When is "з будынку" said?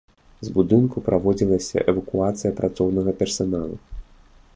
0.45-1.03